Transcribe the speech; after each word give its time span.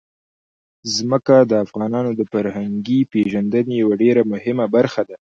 ځمکه 0.95 1.35
د 1.49 1.51
افغانانو 1.65 2.11
د 2.19 2.21
فرهنګي 2.31 2.99
پیژندنې 3.11 3.73
یوه 3.83 3.95
ډېره 4.03 4.21
مهمه 4.33 4.65
برخه 4.75 5.01
ده. 5.09 5.15